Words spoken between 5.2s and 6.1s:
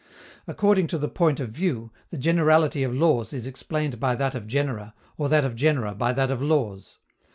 that of genera